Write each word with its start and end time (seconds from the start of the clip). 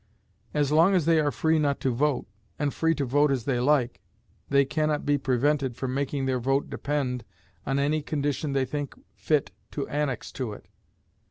As 0.51 0.71
long 0.71 0.95
as 0.95 1.05
they 1.05 1.19
are 1.19 1.29
free 1.29 1.59
not 1.59 1.79
to 1.81 1.91
vote, 1.93 2.25
and 2.57 2.73
free 2.73 2.95
to 2.95 3.05
vote 3.05 3.29
as 3.29 3.45
they 3.45 3.59
like, 3.59 4.01
they 4.49 4.65
can 4.65 4.89
not 4.89 5.05
be 5.05 5.19
prevented 5.19 5.75
from 5.75 5.93
making 5.93 6.25
their 6.25 6.39
vote 6.39 6.71
depend 6.71 7.23
on 7.67 7.77
any 7.77 8.01
condition 8.01 8.53
they 8.53 8.65
think 8.65 8.95
fit 9.13 9.51
to 9.69 9.87
annex 9.89 10.31
to 10.31 10.53
it. 10.53 10.65